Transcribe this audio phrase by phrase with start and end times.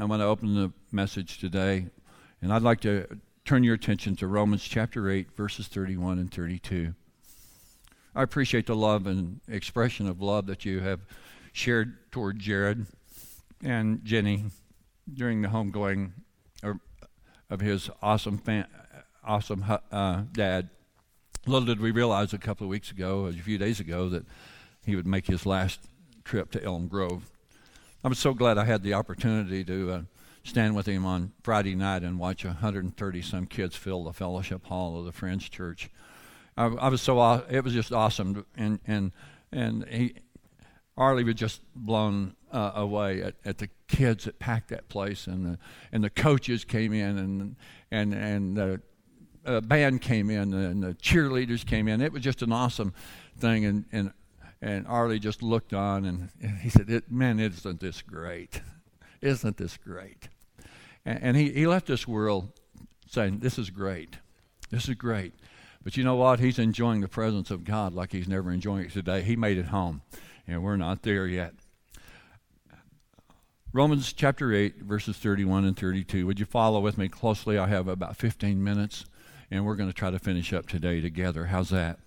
[0.00, 1.84] I want to open the message today,
[2.40, 6.94] and I'd like to turn your attention to Romans chapter 8, verses 31 and 32.
[8.14, 11.00] I appreciate the love and expression of love that you have
[11.52, 12.86] shared toward Jared
[13.62, 14.44] and Jenny
[15.12, 16.12] during the homegoing
[17.50, 18.64] of, his awesome, fan,
[19.22, 20.70] awesome uh, dad.
[21.46, 24.24] Little did we realize a couple of weeks ago, a few days ago, that
[24.86, 25.78] he would make his last
[26.24, 27.29] trip to Elm Grove.
[28.02, 30.02] I'm so glad I had the opportunity to uh,
[30.42, 34.98] stand with him on Friday night and watch 130 some kids fill the fellowship hall
[34.98, 35.90] of the Friends Church.
[36.56, 39.12] I, I was so it was just awesome, and and
[39.52, 40.14] and he
[40.96, 45.44] Arlie was just blown uh, away at, at the kids that packed that place, and
[45.44, 45.58] the
[45.92, 47.56] and the coaches came in, and
[47.90, 48.80] and and the
[49.44, 52.00] uh, band came in, and the cheerleaders came in.
[52.00, 52.94] It was just an awesome
[53.36, 54.12] thing, and and
[54.62, 58.60] and Arlie just looked on and, and he said, Man, isn't this great?
[59.20, 60.28] Isn't this great?
[61.04, 62.52] And, and he, he left this world
[63.08, 64.18] saying, This is great.
[64.70, 65.34] This is great.
[65.82, 66.40] But you know what?
[66.40, 69.22] He's enjoying the presence of God like he's never enjoying it today.
[69.22, 70.02] He made it home,
[70.46, 71.54] and we're not there yet.
[73.72, 76.26] Romans chapter 8, verses 31 and 32.
[76.26, 77.56] Would you follow with me closely?
[77.56, 79.06] I have about 15 minutes,
[79.50, 81.46] and we're going to try to finish up today together.
[81.46, 81.98] How's that?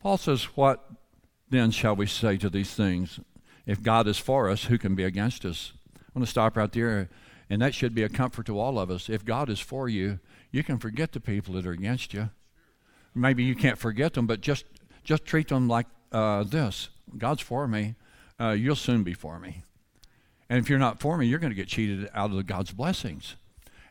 [0.00, 0.84] Paul says, What
[1.54, 3.20] then shall we say to these things?
[3.66, 5.72] If God is for us, who can be against us?
[5.96, 7.08] I want to stop right there,
[7.48, 9.08] and that should be a comfort to all of us.
[9.08, 12.30] If God is for you, you can forget the people that are against you.
[13.14, 14.64] Maybe you can't forget them, but just
[15.02, 17.94] just treat them like uh, this: God's for me.
[18.40, 19.62] Uh, you'll soon be for me.
[20.48, 23.36] And if you're not for me, you're going to get cheated out of God's blessings.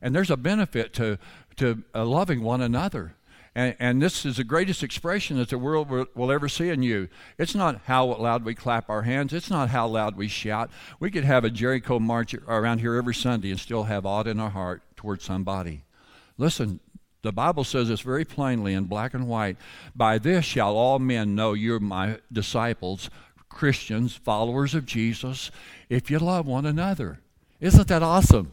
[0.02, 1.17] And there's a benefit to
[1.58, 3.16] to uh, loving one another.
[3.55, 6.81] And, and, this is the greatest expression that the world will, will, ever see in
[6.81, 7.07] you.
[7.37, 9.31] It's not how loud we clap our hands.
[9.31, 10.71] It's not how loud we shout.
[10.99, 14.39] We could have a Jericho march around here every Sunday and still have aught in
[14.39, 15.83] our heart towards somebody.
[16.39, 16.79] Listen,
[17.21, 19.57] the Bible says this very plainly in black and white.
[19.95, 23.09] By this shall all men know you're my disciples,
[23.49, 25.52] Christians, followers of Jesus,
[25.89, 27.19] if you love one another.
[27.61, 28.52] Isn't that awesome?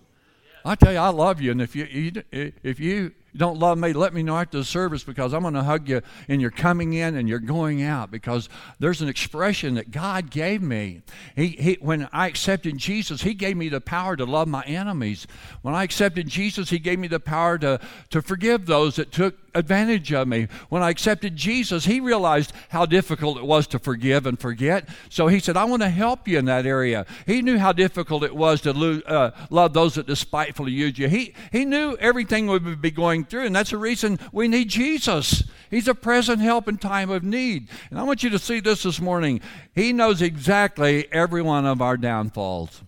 [0.64, 3.92] I tell you, I love you, and if you if you you don't love me,
[3.92, 6.94] let me know after the service because I'm going to hug you and you're coming
[6.94, 8.48] in and you're going out because
[8.78, 11.02] there's an expression that God gave me.
[11.36, 15.26] He, he, when I accepted Jesus, He gave me the power to love my enemies.
[15.62, 17.80] When I accepted Jesus, He gave me the power to,
[18.10, 20.48] to forgive those that took advantage of me.
[20.68, 24.88] When I accepted Jesus, He realized how difficult it was to forgive and forget.
[25.08, 27.06] So He said, I want to help you in that area.
[27.26, 31.08] He knew how difficult it was to lo- uh, love those that despitefully used you.
[31.08, 35.44] He, he knew everything would be going through, and that's the reason we need Jesus.
[35.70, 37.68] He's a present help in time of need.
[37.90, 39.40] And I want you to see this this morning.
[39.74, 42.82] He knows exactly every one of our downfalls.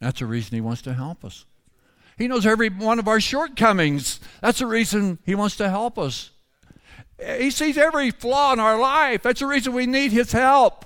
[0.00, 1.44] That's the reason He wants to help us.
[2.18, 4.20] He knows every one of our shortcomings.
[4.40, 6.30] That's the reason He wants to help us.
[7.38, 9.22] He sees every flaw in our life.
[9.22, 10.84] That's the reason we need His help.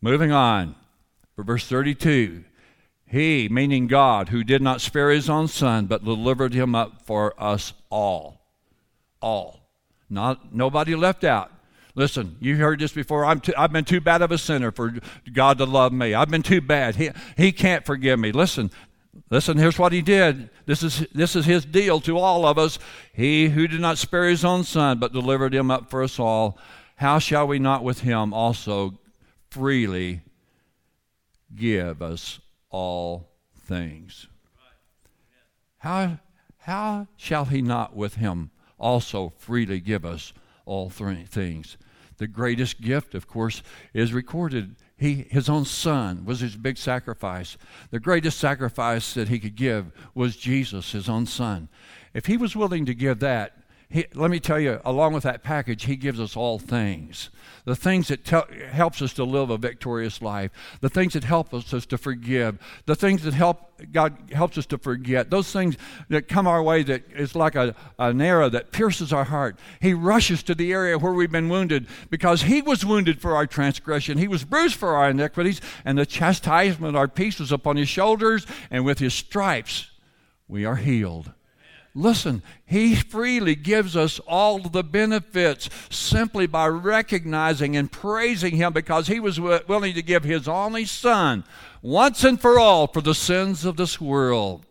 [0.00, 0.74] Moving on,
[1.34, 2.44] for verse 32
[3.14, 7.32] He, meaning God, who did not spare His own Son, but delivered Him up for
[7.40, 8.40] us all.
[9.22, 9.60] All.
[10.10, 11.52] Not, nobody left out.
[11.94, 13.24] Listen, you heard this before.
[13.24, 14.94] I'm too, I've been too bad of a sinner for
[15.32, 16.12] God to love me.
[16.12, 16.96] I've been too bad.
[16.96, 18.32] He, he can't forgive me.
[18.32, 18.72] Listen,
[19.30, 20.50] Listen, here's what he did.
[20.66, 22.80] This is, this is his deal to all of us.
[23.12, 26.58] He who did not spare his own son, but delivered him up for us all,
[26.96, 28.98] how shall we not with him also
[29.50, 30.22] freely
[31.54, 32.40] give us
[32.74, 34.26] all things?
[35.78, 36.18] How,
[36.58, 40.32] how shall he not with him also freely give us
[40.66, 41.76] all th- things?
[42.16, 47.56] The greatest gift, of course, is recorded he, his own son was his big sacrifice.
[47.90, 51.68] The greatest sacrifice that he could give was Jesus, his own son.
[52.12, 53.56] If he was willing to give that,
[53.94, 57.30] he, let me tell you, along with that package, he gives us all things.
[57.64, 60.50] The things that te- helps us to live a victorious life,
[60.80, 64.66] the things that help us, us to forgive, the things that help God helps us
[64.66, 65.76] to forget, those things
[66.08, 69.60] that come our way that is like a, an arrow that pierces our heart.
[69.80, 73.46] He rushes to the area where we've been wounded because he was wounded for our
[73.46, 74.18] transgression.
[74.18, 77.88] He was bruised for our iniquities, and the chastisement, of our peace was upon his
[77.88, 79.88] shoulders, and with his stripes
[80.48, 81.30] we are healed.
[81.94, 89.06] Listen, He freely gives us all the benefits simply by recognizing and praising Him because
[89.06, 91.44] He was willing to give His only Son
[91.82, 94.66] once and for all for the sins of this world.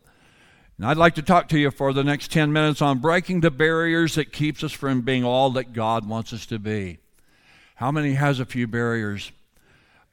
[0.78, 3.52] And I'd like to talk to you for the next 10 minutes on breaking the
[3.52, 6.98] barriers that keeps us from being all that God wants us to be.
[7.75, 9.31] How many has a few barriers?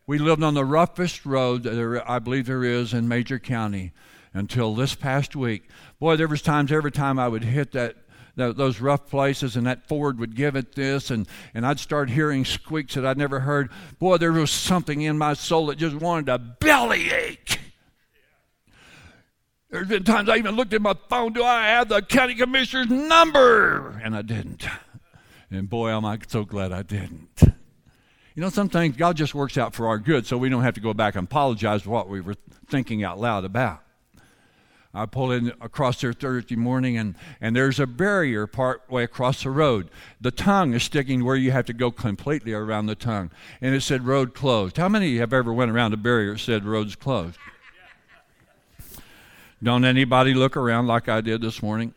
[0.06, 3.92] We lived on the roughest road that I believe there is in Major County
[4.32, 5.68] until this past week.
[5.98, 7.96] Boy, there was times every time I would hit that
[8.36, 12.46] those rough places, and that Ford would give it this, and, and I'd start hearing
[12.46, 13.70] squeaks that I'd never heard.
[13.98, 17.58] Boy, there was something in my soul that just wanted to bellyache.
[19.70, 22.88] There's been times I even looked at my phone, do I have the county commissioner's
[22.88, 24.00] number?
[24.02, 24.66] And I didn't.
[25.50, 27.42] And boy, am I so glad I didn't.
[28.34, 30.80] You know, sometimes God just works out for our good, so we don't have to
[30.80, 32.36] go back and apologize for what we were
[32.68, 33.82] thinking out loud about.
[34.92, 39.44] I pull in across there Thursday morning, and, and there's a barrier part way across
[39.44, 39.88] the road.
[40.20, 43.30] The tongue is sticking where you have to go completely around the tongue.
[43.60, 44.78] And it said road closed.
[44.78, 47.38] How many have ever went around a barrier that said roads closed?
[49.62, 51.94] Don't anybody look around like I did this morning?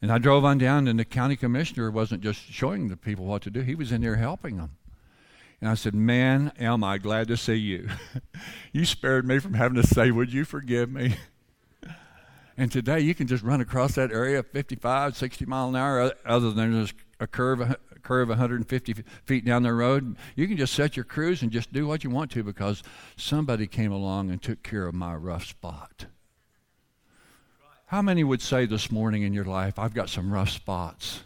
[0.00, 3.42] And I drove on down, and the county commissioner wasn't just showing the people what
[3.42, 4.70] to do, he was in there helping them.
[5.60, 7.88] And I said, Man, am I glad to see you.
[8.72, 11.16] you spared me from having to say, Would you forgive me?
[12.56, 16.50] And today you can just run across that area 55, 60 mile an hour, other
[16.50, 18.94] than just a curve, a curve 150
[19.24, 20.16] feet down the road.
[20.36, 22.82] You can just set your cruise and just do what you want to because
[23.16, 26.06] somebody came along and took care of my rough spot.
[27.86, 31.22] How many would say this morning in your life, I've got some rough spots?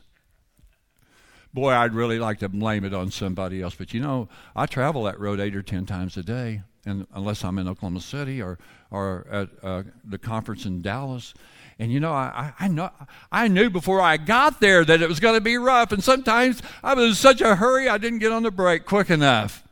[1.55, 5.05] Boy, I'd really like to blame it on somebody else, but you know, I travel
[5.05, 8.59] that road eight or ten times a day and unless I'm in Oklahoma City or
[8.91, 11.35] or at uh, the conference in Dallas.
[11.79, 12.91] And you know, I, I know
[13.31, 16.63] I knew before I got there that it was going to be rough, and sometimes
[16.83, 19.63] I was in such a hurry I didn't get on the brake quick enough.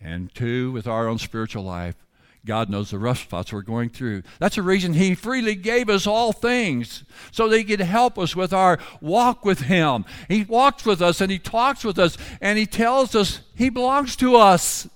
[0.00, 1.96] And two, with our own spiritual life,
[2.44, 4.22] God knows the rough spots we're going through.
[4.38, 8.36] That's the reason He freely gave us all things so that He could help us
[8.36, 10.04] with our walk with Him.
[10.28, 14.14] He walks with us and He talks with us and He tells us He belongs
[14.16, 14.88] to us.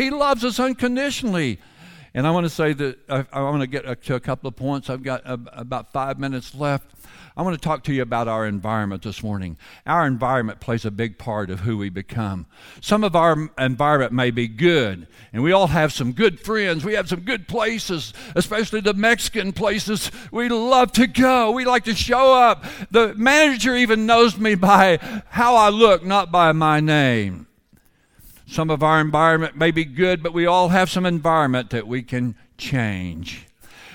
[0.00, 1.58] He loves us unconditionally.
[2.14, 4.56] And I want to say that I, I want to get to a couple of
[4.56, 4.90] points.
[4.90, 6.86] I've got about five minutes left.
[7.36, 9.56] I want to talk to you about our environment this morning.
[9.86, 12.46] Our environment plays a big part of who we become.
[12.80, 16.84] Some of our environment may be good, and we all have some good friends.
[16.84, 21.52] We have some good places, especially the Mexican places we love to go.
[21.52, 22.64] We like to show up.
[22.90, 24.98] The manager even knows me by
[25.28, 27.46] how I look, not by my name.
[28.50, 32.02] Some of our environment may be good, but we all have some environment that we
[32.02, 33.46] can change.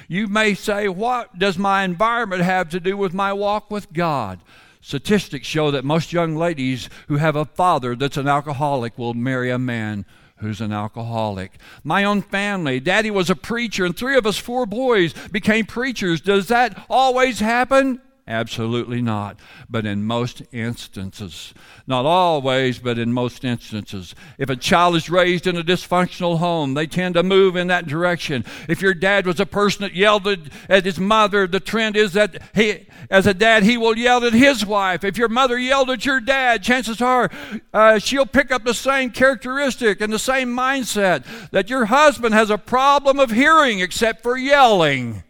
[0.08, 4.40] You may say, What does my environment have to do with my walk with God?
[4.80, 9.52] Statistics show that most young ladies who have a father that's an alcoholic will marry
[9.52, 10.06] a man
[10.38, 11.58] who's an alcoholic.
[11.84, 16.22] My own family, daddy was a preacher, and three of us, four boys, became preachers.
[16.22, 18.00] Does that always happen?
[18.28, 19.40] Absolutely not.
[19.70, 21.54] But in most instances,
[21.86, 26.74] not always, but in most instances, if a child is raised in a dysfunctional home,
[26.74, 28.44] they tend to move in that direction.
[28.68, 30.28] If your dad was a person that yelled
[30.68, 34.34] at his mother, the trend is that he, as a dad, he will yell at
[34.34, 35.04] his wife.
[35.04, 37.30] If your mother yelled at your dad, chances are
[37.76, 42.50] uh, she'll pick up the same characteristic and the same mindset that your husband has
[42.50, 45.22] a problem of hearing except for yelling.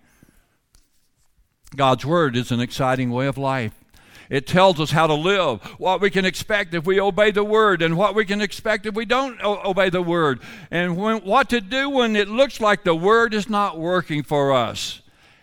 [1.76, 3.74] God's Word is an exciting way of life.
[4.30, 7.82] It tells us how to live, what we can expect if we obey the Word,
[7.82, 10.40] and what we can expect if we don't o- obey the Word,
[10.72, 14.52] and when, what to do when it looks like the Word is not working for
[14.52, 15.02] us,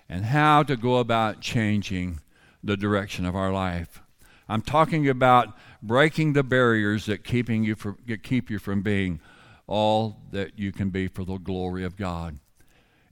[0.08, 2.20] and how to go about changing
[2.62, 4.02] the direction of our life.
[4.48, 9.20] I'm talking about breaking the barriers that keeping you from, keep you from being
[9.66, 12.38] all that you can be for the glory of God.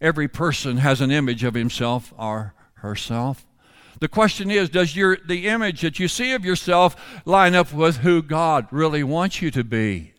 [0.01, 3.47] Every person has an image of himself or herself.
[4.01, 7.99] The question is does your, the image that you see of yourself line up with
[7.99, 10.15] who God really wants you to be?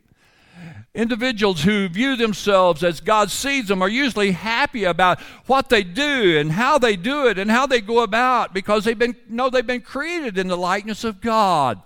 [0.94, 6.38] Individuals who view themselves as God sees them are usually happy about what they do
[6.38, 9.65] and how they do it and how they go about because they've been know they've
[9.65, 11.82] been created in the likeness of God.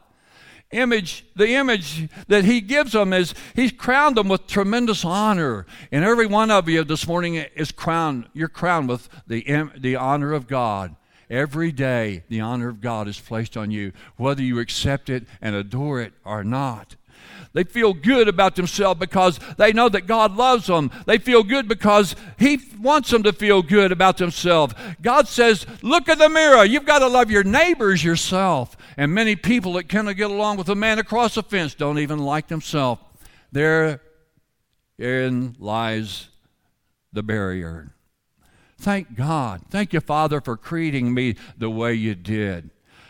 [0.76, 5.66] Image, the image that he gives them is he's crowned them with tremendous honor.
[5.92, 10.34] And every one of you this morning is crowned, you're crowned with the, the honor
[10.34, 10.96] of God.
[11.30, 15.56] Every day, the honor of God is placed on you, whether you accept it and
[15.56, 16.96] adore it or not.
[17.54, 20.92] They feel good about themselves because they know that God loves them.
[21.06, 24.74] They feel good because He wants them to feel good about themselves.
[25.02, 26.66] God says, Look in the mirror.
[26.66, 28.76] You've got to love your neighbors yourself.
[28.98, 32.20] And many people that cannot get along with a man across the fence don't even
[32.20, 33.02] like themselves.
[33.54, 34.00] Therein
[35.58, 36.28] lies
[37.14, 37.96] the barrier.
[38.78, 39.62] Thank God.
[39.70, 42.70] Thank you, Father, for creating me the way you did.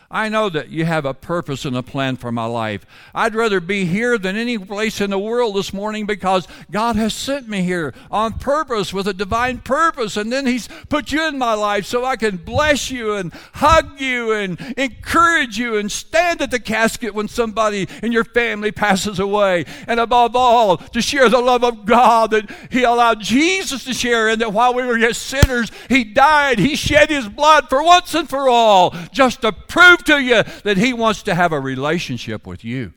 [0.10, 2.86] I know that you have a purpose and a plan for my life.
[3.14, 7.14] I'd rather be here than any place in the world this morning because God has
[7.14, 10.16] sent me here on purpose with a divine purpose.
[10.16, 14.00] And then He's put you in my life so I can bless you and hug
[14.00, 19.18] you and encourage you and stand at the casket when somebody in your family passes
[19.20, 19.66] away.
[19.88, 24.30] And above all, to share the love of God that He allowed Jesus to share
[24.30, 26.60] and that while we were yet sinners, He died.
[26.60, 30.78] He shed His blood for once and for all just to prove to you that
[30.78, 32.94] He wants to have a relationship with you.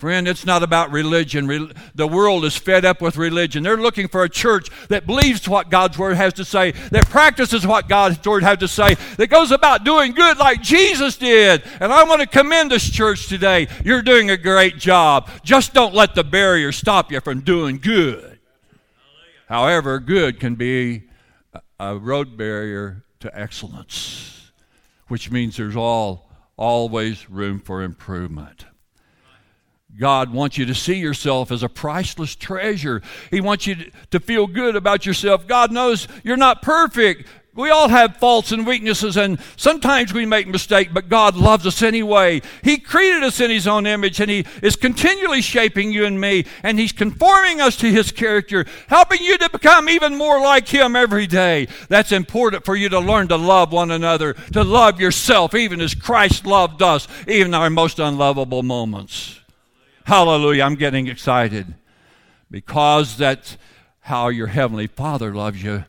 [0.00, 1.72] Friend, it's not about religion.
[1.94, 3.62] The world is fed up with religion.
[3.62, 7.66] They're looking for a church that believes what God's Word has to say, that practices
[7.66, 11.62] what God's Word has to say, that goes about doing good like Jesus did.
[11.80, 13.68] And I want to commend this church today.
[13.82, 15.30] You're doing a great job.
[15.42, 18.40] Just don't let the barrier stop you from doing good.
[19.48, 21.04] However, good can be
[21.78, 24.50] a road barrier to excellence,
[25.08, 26.23] which means there's all
[26.56, 28.66] always room for improvement.
[29.98, 33.00] God wants you to see yourself as a priceless treasure.
[33.30, 35.46] He wants you to feel good about yourself.
[35.46, 37.28] God knows you're not perfect.
[37.56, 41.82] We all have faults and weaknesses, and sometimes we make mistakes, but God loves us
[41.82, 42.42] anyway.
[42.64, 46.46] He created us in His own image, and He is continually shaping you and me,
[46.64, 50.96] and He's conforming us to His character, helping you to become even more like Him
[50.96, 51.68] every day.
[51.88, 55.94] That's important for you to learn to love one another, to love yourself, even as
[55.94, 59.38] Christ loved us, even our most unlovable moments.
[60.02, 60.64] Hallelujah.
[60.64, 61.72] I'm getting excited
[62.50, 63.56] because that's
[64.00, 65.84] how your Heavenly Father loves you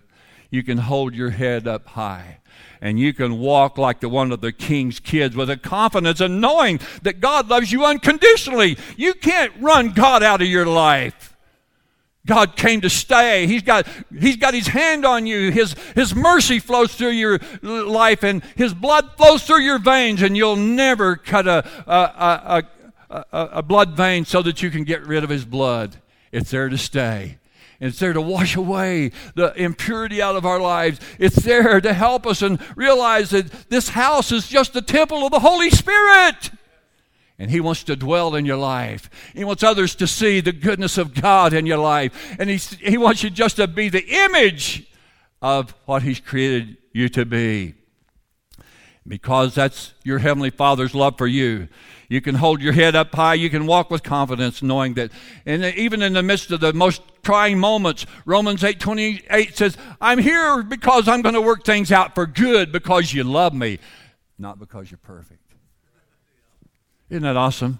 [0.49, 2.39] you can hold your head up high
[2.81, 6.41] and you can walk like the one of the king's kids with a confidence and
[6.41, 8.77] knowing that God loves you unconditionally.
[8.97, 11.35] You can't run God out of your life.
[12.25, 13.45] God came to stay.
[13.45, 13.87] He's got,
[14.19, 15.51] he's got his hand on you.
[15.51, 20.35] His, his mercy flows through your life and his blood flows through your veins and
[20.35, 22.63] you'll never cut a, a,
[23.09, 25.97] a, a, a blood vein so that you can get rid of his blood.
[26.31, 27.37] It's there to stay.
[27.79, 30.99] It's there to wash away the impurity out of our lives.
[31.19, 35.31] It's there to help us and realize that this house is just the temple of
[35.31, 36.51] the Holy Spirit.
[37.37, 39.09] And He wants to dwell in your life.
[39.33, 42.35] He wants others to see the goodness of God in your life.
[42.39, 44.89] And He, he wants you just to be the image
[45.41, 47.73] of what He's created you to be.
[49.05, 51.67] Because that's your Heavenly Father's love for you.
[52.07, 53.33] You can hold your head up high.
[53.33, 55.11] You can walk with confidence, knowing that,
[55.45, 60.19] and even in the midst of the most trying moments, Romans 8 28 says, I'm
[60.19, 63.79] here because I'm going to work things out for good because you love me,
[64.39, 65.41] not because you're perfect.
[67.09, 67.79] Isn't that awesome?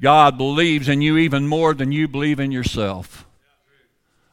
[0.00, 3.26] God believes in you even more than you believe in yourself.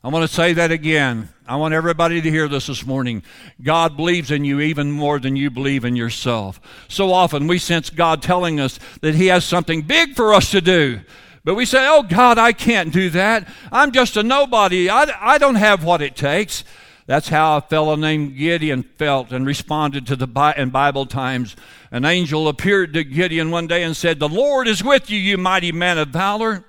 [0.03, 1.29] I want to say that again.
[1.47, 3.21] I want everybody to hear this this morning.
[3.61, 6.59] God believes in you even more than you believe in yourself.
[6.88, 10.61] So often we sense God telling us that He has something big for us to
[10.61, 11.01] do.
[11.43, 13.48] But we say, oh, God, I can't do that.
[13.71, 14.89] I'm just a nobody.
[14.89, 16.63] I, I don't have what it takes.
[17.07, 21.55] That's how a fellow named Gideon felt and responded to the in Bible times.
[21.89, 25.38] An angel appeared to Gideon one day and said, The Lord is with you, you
[25.38, 26.63] mighty man of valor.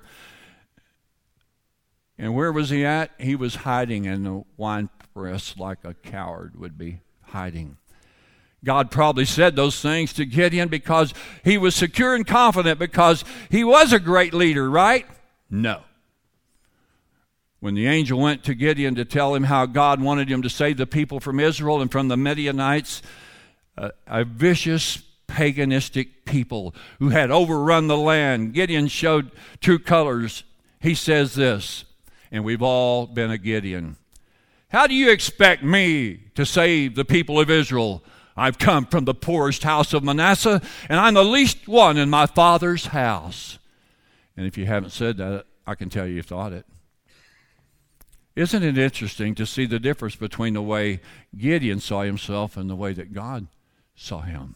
[2.17, 3.11] And where was he at?
[3.19, 7.77] He was hiding in the wine press like a coward would be hiding.
[8.63, 13.63] God probably said those things to Gideon because he was secure and confident because he
[13.63, 15.05] was a great leader, right?
[15.49, 15.81] No.
[17.59, 20.77] When the angel went to Gideon to tell him how God wanted him to save
[20.77, 23.01] the people from Israel and from the Midianites,
[23.77, 30.43] a, a vicious paganistic people who had overrun the land, Gideon showed true colors.
[30.79, 31.85] He says this
[32.33, 33.95] and we've all been a Gideon.
[34.69, 38.03] How do you expect me to save the people of Israel?
[38.35, 42.25] I've come from the poorest house of Manasseh, and I'm the least one in my
[42.25, 43.59] father's house.
[44.35, 46.65] And if you haven't said that, I can tell you you thought it.
[48.35, 51.01] Isn't it interesting to see the difference between the way
[51.37, 53.47] Gideon saw himself and the way that God
[53.95, 54.55] saw him?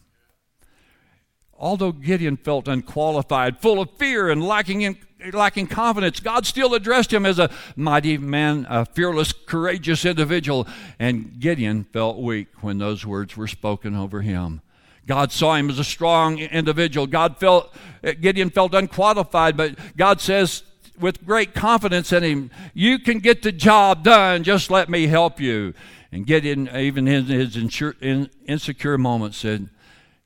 [1.54, 4.98] Although Gideon felt unqualified, full of fear, and lacking in
[5.34, 10.68] lacking confidence, God still addressed him as a mighty man, a fearless, courageous individual.
[11.00, 14.62] And Gideon felt weak when those words were spoken over him.
[15.06, 17.08] God saw him as a strong individual.
[17.08, 17.74] God felt
[18.20, 20.64] Gideon felt unqualified, but God says
[21.00, 24.44] with great confidence in him, "You can get the job done.
[24.44, 25.74] Just let me help you."
[26.12, 29.70] And Gideon, even in his insecure moments, said,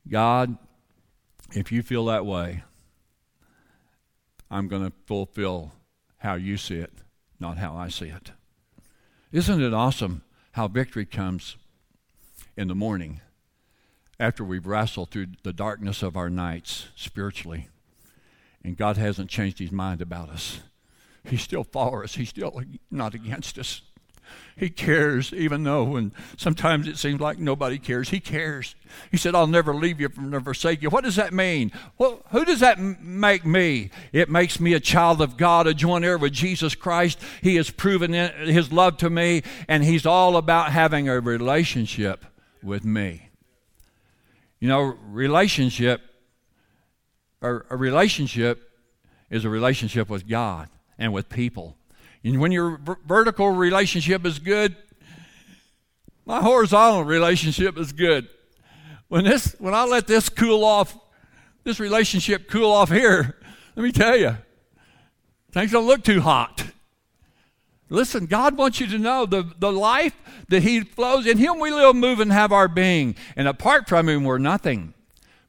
[0.09, 0.57] "God,
[1.53, 2.63] if you feel that way,
[4.51, 5.71] I'm going to fulfill
[6.17, 6.93] how you see it,
[7.39, 8.31] not how I see it.
[9.31, 11.55] Isn't it awesome how victory comes
[12.55, 13.21] in the morning?
[14.21, 17.67] after we've wrestled through the darkness of our nights spiritually.
[18.63, 20.59] And God hasn't changed his mind about us.
[21.23, 23.81] He's still for us, he's still not against us.
[24.55, 28.09] He cares, even though when sometimes it seems like nobody cares.
[28.09, 28.75] He cares.
[29.09, 30.89] He said, I'll never leave you, from never forsake you.
[30.89, 31.71] What does that mean?
[31.97, 33.89] Well, who does that make me?
[34.11, 37.19] It makes me a child of God, a joint heir with Jesus Christ.
[37.41, 42.25] He has proven his love to me, and he's all about having a relationship
[42.61, 43.29] with me.
[44.59, 46.01] You know, relationship,
[47.41, 48.69] or a relationship
[49.31, 50.69] is a relationship with God
[50.99, 51.77] and with people.
[52.23, 54.75] And when your vertical relationship is good,
[56.25, 58.27] my horizontal relationship is good.
[59.07, 60.97] When this when I let this cool off,
[61.63, 63.37] this relationship cool off here,
[63.75, 64.37] let me tell you,
[65.51, 66.63] things don't look too hot.
[67.89, 70.15] Listen, God wants you to know the, the life
[70.47, 73.15] that He flows in Him we live, move, and have our being.
[73.35, 74.93] And apart from Him, we're nothing.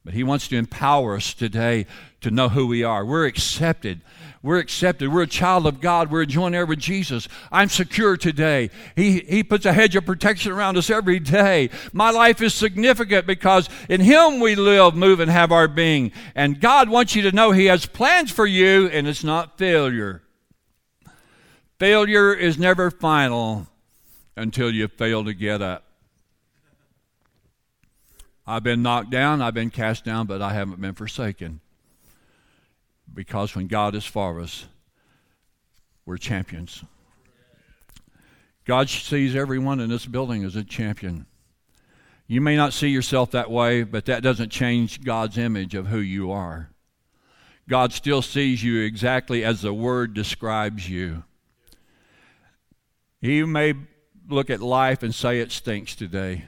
[0.03, 1.85] But He wants to empower us today
[2.19, 3.05] to know who we are.
[3.05, 4.01] We're accepted.
[4.43, 5.07] We're accepted.
[5.07, 6.11] We're a child of God.
[6.11, 7.29] We're a joint heir with Jesus.
[7.49, 8.71] I'm secure today.
[8.93, 11.69] He, he puts a hedge of protection around us every day.
[11.93, 16.11] My life is significant because in Him we live, move, and have our being.
[16.35, 20.23] And God wants you to know He has plans for you, and it's not failure.
[21.79, 23.67] Failure is never final
[24.35, 25.85] until you fail to get up.
[28.45, 31.61] I've been knocked down, I've been cast down, but I haven't been forsaken.
[33.11, 34.65] Because when God is for us,
[36.05, 36.83] we're champions.
[38.65, 41.25] God sees everyone in this building as a champion.
[42.27, 45.99] You may not see yourself that way, but that doesn't change God's image of who
[45.99, 46.69] you are.
[47.67, 51.23] God still sees you exactly as the Word describes you.
[53.21, 53.73] You may
[54.27, 56.45] look at life and say it stinks today,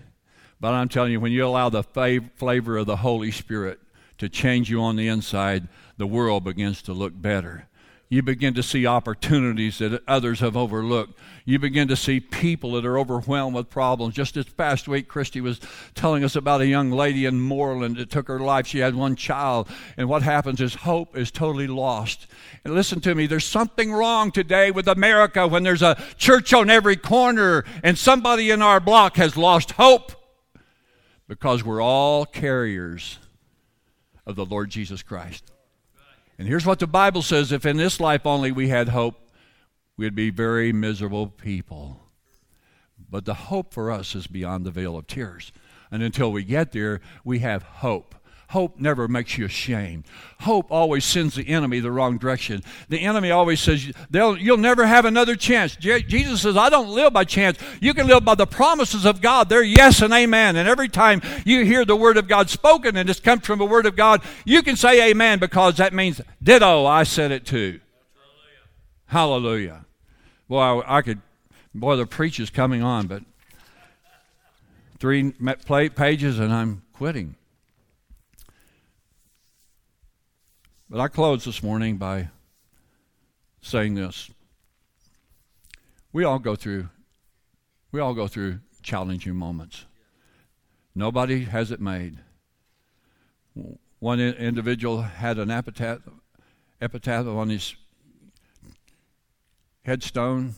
[0.59, 3.79] but I'm telling you, when you allow the fav- flavor of the Holy Spirit
[4.17, 7.67] to change you on the inside, the world begins to look better.
[8.07, 11.17] You begin to see opportunities that others have overlooked.
[11.43, 14.13] You begin to see people that are overwhelmed with problems.
[14.13, 15.59] Just this past week, Christy was
[15.95, 18.67] telling us about a young lady in Moreland that took her life.
[18.67, 22.27] She had one child, and what happens is hope is totally lost.
[22.63, 26.69] And listen to me, there's something wrong today with America when there's a church on
[26.69, 30.11] every corner and somebody in our block has lost hope
[31.27, 33.17] because we're all carriers
[34.27, 35.51] of the Lord Jesus Christ.
[36.37, 39.15] And here's what the Bible says if in this life only we had hope,
[39.97, 42.01] we'd be very miserable people.
[43.09, 45.51] But the hope for us is beyond the veil of tears.
[45.91, 48.15] And until we get there, we have hope.
[48.49, 50.05] Hope never makes you ashamed.
[50.41, 52.63] Hope always sends the enemy the wrong direction.
[52.89, 55.75] The enemy always says, You'll never have another chance.
[55.75, 57.57] Je- Jesus says, I don't live by chance.
[57.81, 59.49] You can live by the promises of God.
[59.49, 60.55] They're yes and amen.
[60.57, 63.65] And every time you hear the word of God spoken and it's come from the
[63.65, 67.79] word of God, you can say amen because that means, Ditto, I said it too.
[69.07, 69.85] Hallelujah.
[70.47, 71.21] Boy, I, I could,
[71.73, 73.23] boy, the preacher's coming on, but
[74.99, 77.35] three pages and I'm quitting.
[80.95, 82.29] But I close this morning by
[83.59, 84.31] saying this.
[86.13, 86.87] We all go through
[87.91, 89.87] we all go through challenging moments.
[90.95, 92.19] Nobody has it made.
[93.99, 95.99] One individual had an epitaph,
[96.79, 97.75] epitaph on his
[99.83, 100.55] headstone,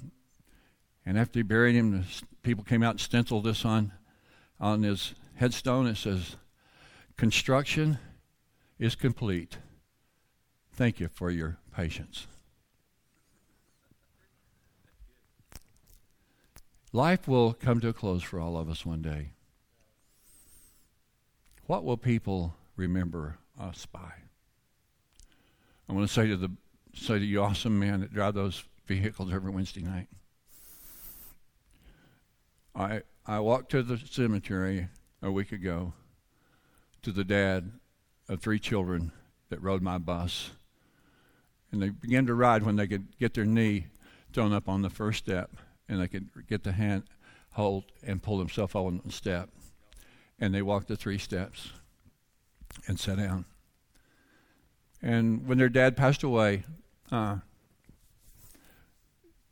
[1.03, 2.05] and after he buried him,
[2.43, 3.91] people came out and stenciled this on
[4.59, 5.87] on his headstone.
[5.87, 6.35] It says,
[7.15, 7.97] "Construction
[8.77, 9.57] is complete."
[10.77, 12.27] Thank you for your patience.
[16.93, 19.31] Life will come to a close for all of us one day.
[21.65, 24.11] What will people remember us by?
[25.89, 26.51] I want to say to the
[26.93, 30.09] say to you awesome men that drive those vehicles every Wednesday night.
[32.75, 34.89] I I walked to the cemetery
[35.23, 35.93] a week ago
[37.01, 37.71] to the dad
[38.29, 39.11] of three children
[39.49, 40.51] that rode my bus
[41.71, 43.87] and they began to ride when they could get their knee
[44.33, 45.51] thrown up on the first step
[45.89, 47.03] and they could get the hand
[47.53, 49.49] hold and pull themselves on the step.
[50.39, 51.71] And they walked the three steps
[52.87, 53.45] and sat down.
[55.01, 56.63] And when their dad passed away,
[57.11, 57.37] uh,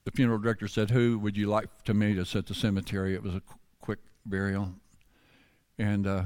[0.03, 3.15] the funeral director said, Who would you like to meet us at the cemetery?
[3.15, 4.73] It was a qu- quick burial.
[5.77, 6.23] And uh,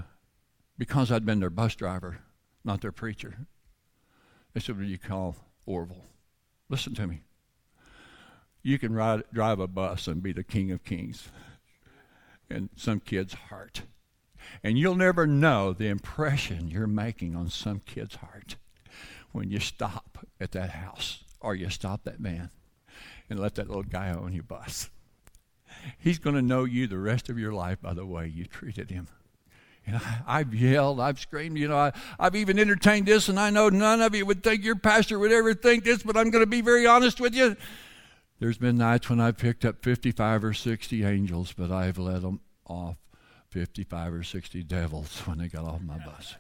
[0.78, 2.20] because I'd been their bus driver,
[2.64, 3.38] not their preacher,
[4.54, 5.36] they said, Would you call
[5.70, 6.06] Orville.
[6.68, 7.22] Listen to me.
[8.64, 11.30] You can ride, drive a bus and be the king of kings
[12.50, 13.84] in some kid's heart.
[14.64, 18.56] And you'll never know the impression you're making on some kid's heart
[19.32, 22.50] when you stop at that house or you stop that man
[23.30, 24.90] and let that little guy on your bus.
[26.00, 28.90] He's going to know you the rest of your life by the way you treated
[28.90, 29.08] him.
[29.94, 33.50] And I, have yelled, I've screamed, you know, I, I've even entertained this, and I
[33.50, 36.44] know none of you would think your pastor would ever think this, but I'm going
[36.44, 37.56] to be very honest with you.
[38.40, 42.40] There's been nights when I've picked up 55 or 60 angels, but I've let them
[42.66, 42.98] off
[43.50, 46.36] 55 or 60 devils when they got off my bus.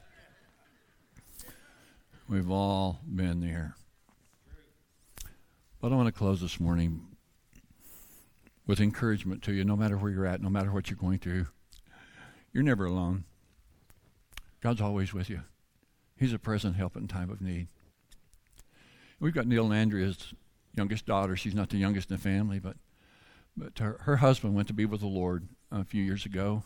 [2.29, 3.75] We've all been there.
[5.81, 7.07] But I want to close this morning
[8.67, 11.47] with encouragement to you, no matter where you're at, no matter what you're going through.
[12.53, 13.23] You're never alone.
[14.61, 15.41] God's always with you.
[16.17, 17.67] He's a present help in time of need.
[19.19, 20.33] We've got Neil and Andrea's
[20.75, 21.35] youngest daughter.
[21.35, 22.77] She's not the youngest in the family, but
[23.57, 26.63] but her, her husband went to be with the Lord a few years ago,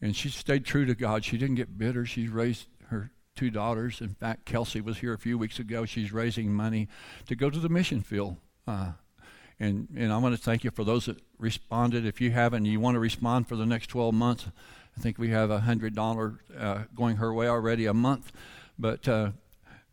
[0.00, 1.24] and she stayed true to God.
[1.24, 2.04] She didn't get bitter.
[2.04, 4.00] She raised her two daughters.
[4.00, 5.86] In fact, Kelsey was here a few weeks ago.
[5.86, 6.88] She's raising money
[7.26, 8.36] to go to the mission field.
[8.66, 8.92] Uh,
[9.60, 12.04] and, and I want to thank you for those that responded.
[12.04, 14.46] If you haven't, you want to respond for the next 12 months,
[14.96, 18.32] I think we have a $100 uh, going her way already a month.
[18.78, 19.30] But uh,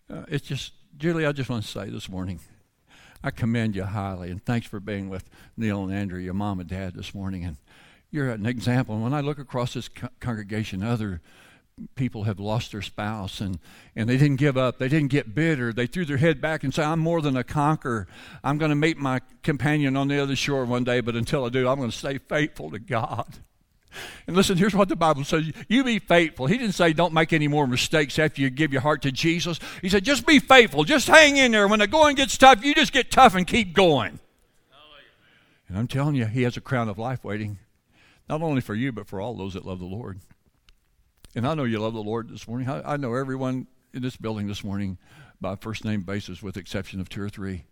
[0.10, 2.40] uh, it's just, Julie, I just want to say this morning,
[3.24, 6.68] I commend you highly, and thanks for being with Neil and Andrew, your mom and
[6.68, 7.46] dad, this morning.
[7.46, 7.58] And
[8.10, 8.96] you're an example.
[8.96, 11.22] And when I look across this co- congregation, other
[11.96, 13.60] people have lost their spouse and,
[13.96, 14.78] and they didn't give up.
[14.78, 15.74] They didn't get bitter.
[15.74, 18.08] They threw their head back and said, I'm more than a conqueror.
[18.44, 21.50] I'm going to meet my companion on the other shore one day, but until I
[21.50, 23.28] do, I'm going to stay faithful to God.
[24.26, 26.46] And listen, here's what the Bible says you be faithful.
[26.46, 29.60] He didn't say don't make any more mistakes after you give your heart to Jesus.
[29.82, 30.84] He said just be faithful.
[30.84, 31.68] Just hang in there.
[31.68, 34.20] When the going gets tough, you just get tough and keep going.
[35.68, 37.58] And I'm telling you, He has a crown of life waiting,
[38.28, 40.20] not only for you, but for all those that love the Lord.
[41.34, 42.70] And I know you love the Lord this morning.
[42.70, 44.98] I, I know everyone in this building this morning
[45.40, 47.66] by first name basis, with exception of two or three.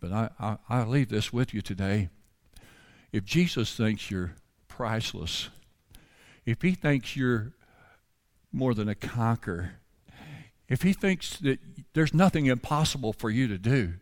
[0.00, 2.10] But I, I, I leave this with you today.
[3.12, 4.34] If Jesus thinks you're
[4.68, 5.48] priceless,
[6.44, 7.52] if he thinks you're
[8.52, 9.72] more than a conqueror,
[10.68, 11.58] if he thinks that
[11.94, 13.94] there's nothing impossible for you to do,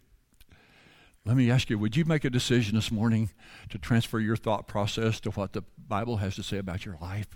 [1.25, 3.31] let me ask you would you make a decision this morning
[3.69, 7.29] to transfer your thought process to what the Bible has to say about your life?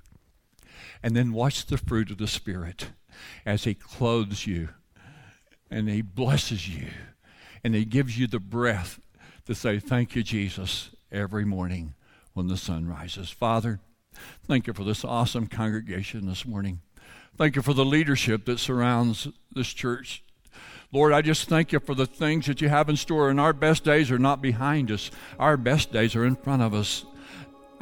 [1.02, 2.88] And then watch the fruit of the Spirit
[3.44, 4.68] as He clothes you
[5.70, 6.88] and He blesses you
[7.64, 9.00] and He gives you the breath
[9.46, 11.94] to say, Thank you, Jesus, every morning
[12.34, 13.30] when the sun rises.
[13.30, 13.80] Father,
[14.46, 16.80] thank you for this awesome congregation this morning.
[17.36, 20.22] Thank you for the leadership that surrounds this church.
[20.92, 23.30] Lord, I just thank you for the things that you have in store.
[23.30, 26.74] And our best days are not behind us, our best days are in front of
[26.74, 27.04] us.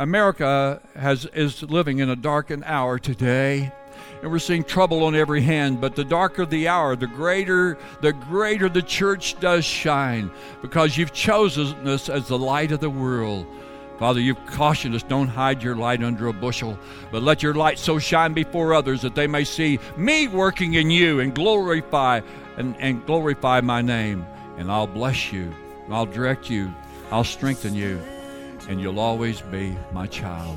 [0.00, 3.70] America has, is living in a darkened hour today
[4.22, 8.10] and we're seeing trouble on every hand but the darker the hour the greater the
[8.10, 10.30] greater the church does shine
[10.62, 13.46] because you've chosen us as the light of the world
[13.98, 16.78] Father, you've cautioned us don't hide your light under a bushel,
[17.12, 20.90] but let your light so shine before others that they may see me working in
[20.90, 22.22] you and glorify
[22.56, 24.24] and, and glorify my name.
[24.56, 25.54] And I'll bless you,
[25.90, 26.72] I'll direct you,
[27.10, 28.00] I'll strengthen you,
[28.70, 30.56] and you'll always be my child.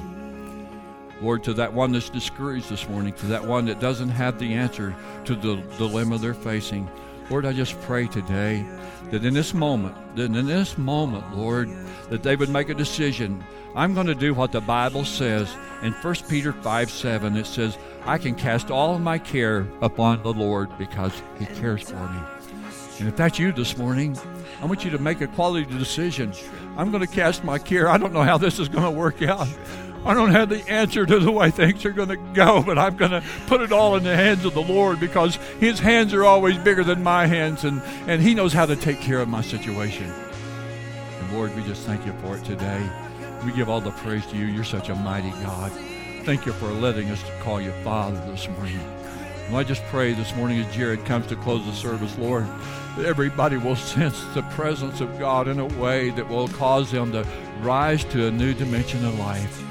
[1.20, 4.54] Lord, to that one that's discouraged this morning, to that one that doesn't have the
[4.54, 4.96] answer
[5.26, 6.88] to the dilemma they're facing,
[7.32, 8.64] Lord, I just pray today
[9.10, 11.70] that in this moment, that in this moment, Lord,
[12.12, 13.44] that they would make a decision.
[13.76, 15.52] I'm going to do what the Bible says.
[15.82, 20.34] In 1 Peter 5 7, it says, I can cast all my care upon the
[20.34, 22.43] Lord because He cares for me.
[23.00, 24.18] And if that's you this morning,
[24.62, 26.34] I want you to make a quality decision.
[26.78, 27.90] I'm going to cast my care.
[27.90, 29.48] I don't know how this is going to work out.
[30.06, 32.98] I don't have the answer to the way things are going to go, but I'm
[32.98, 36.26] going to put it all in the hands of the Lord because His hands are
[36.26, 39.42] always bigger than my hands, and, and He knows how to take care of my
[39.42, 40.12] situation.
[40.12, 42.90] And Lord, we just thank you for it today.
[43.46, 44.46] We give all the praise to you.
[44.46, 45.72] You're such a mighty God.
[46.26, 48.80] Thank you for letting us call you Father this morning.
[49.48, 52.48] And I just pray this morning as Jared comes to close the service, Lord,
[53.00, 57.26] everybody will sense the presence of God in a way that will cause them to
[57.62, 59.64] rise to a new dimension of life.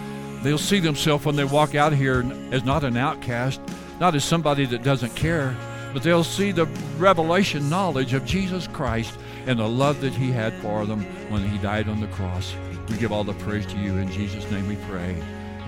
[0.42, 3.60] They'll see themselves when they walk out here as not an outcast,
[4.00, 5.56] not as somebody that doesn't care,
[5.92, 6.66] but they'll see the
[6.98, 11.58] revelation knowledge of Jesus Christ and the love that he had for them when he
[11.58, 12.54] died on the cross.
[12.88, 13.96] We give all the praise to you.
[13.96, 15.16] In Jesus' name we pray.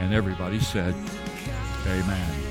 [0.00, 0.94] And everybody said,
[1.86, 2.43] Amen.